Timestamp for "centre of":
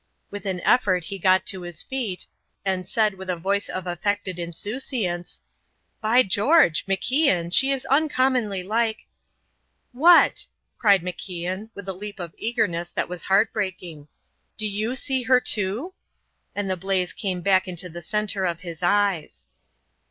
18.01-18.61